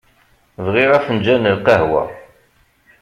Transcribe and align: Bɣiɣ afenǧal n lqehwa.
Bɣiɣ 0.65 0.91
afenǧal 0.97 1.39
n 1.41 1.51
lqehwa. 1.57 2.03